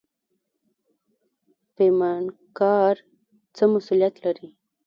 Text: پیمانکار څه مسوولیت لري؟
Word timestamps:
پیمانکار 1.75 2.95
څه 3.55 3.63
مسوولیت 3.71 4.15
لري؟ 4.25 4.49